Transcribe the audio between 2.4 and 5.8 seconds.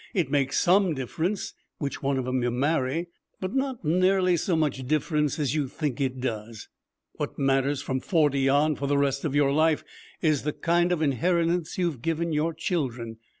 you marry, but not nearly so much difference as you